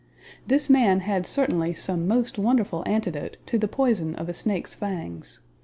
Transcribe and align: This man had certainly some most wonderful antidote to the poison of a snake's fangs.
This 0.47 0.67
man 0.67 1.01
had 1.01 1.27
certainly 1.27 1.75
some 1.75 2.07
most 2.07 2.39
wonderful 2.39 2.81
antidote 2.87 3.37
to 3.45 3.59
the 3.59 3.67
poison 3.67 4.15
of 4.15 4.29
a 4.29 4.33
snake's 4.33 4.73
fangs. 4.73 5.41